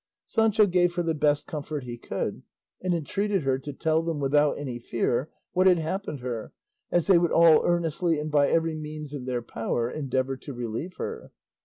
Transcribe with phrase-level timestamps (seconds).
[0.25, 2.41] Sancho gave her the best comfort he could,
[2.81, 6.53] and entreated her to tell them without any fear what had happened her,
[6.89, 10.95] as they would all earnestly and by every means in their power endeavour to relieve
[10.95, 11.31] her.